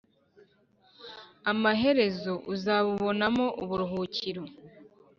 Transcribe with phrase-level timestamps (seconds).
[1.51, 4.43] amaherezo uzabubonamo uburuhukiro,